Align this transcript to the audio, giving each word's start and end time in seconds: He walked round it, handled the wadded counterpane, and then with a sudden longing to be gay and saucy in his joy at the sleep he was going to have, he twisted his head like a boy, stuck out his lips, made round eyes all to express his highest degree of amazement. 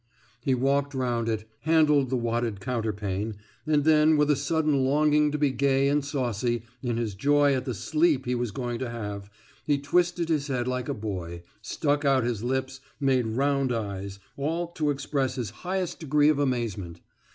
He 0.41 0.55
walked 0.55 0.95
round 0.95 1.29
it, 1.29 1.47
handled 1.59 2.09
the 2.09 2.17
wadded 2.17 2.59
counterpane, 2.59 3.35
and 3.67 3.83
then 3.83 4.17
with 4.17 4.31
a 4.31 4.35
sudden 4.35 4.83
longing 4.83 5.29
to 5.31 5.37
be 5.37 5.51
gay 5.51 5.87
and 5.89 6.03
saucy 6.03 6.63
in 6.81 6.97
his 6.97 7.13
joy 7.13 7.53
at 7.53 7.65
the 7.65 7.75
sleep 7.75 8.25
he 8.25 8.33
was 8.33 8.49
going 8.49 8.79
to 8.79 8.89
have, 8.89 9.29
he 9.63 9.77
twisted 9.77 10.27
his 10.27 10.47
head 10.47 10.67
like 10.67 10.89
a 10.89 10.95
boy, 10.95 11.43
stuck 11.61 12.03
out 12.03 12.23
his 12.23 12.41
lips, 12.41 12.79
made 12.99 13.27
round 13.27 13.71
eyes 13.71 14.17
all 14.37 14.69
to 14.69 14.89
express 14.89 15.35
his 15.35 15.51
highest 15.61 15.99
degree 15.99 16.29
of 16.29 16.39
amazement. 16.39 16.99